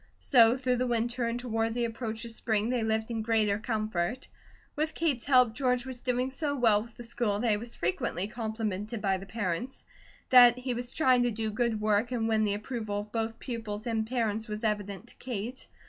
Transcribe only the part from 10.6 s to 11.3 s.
was trying to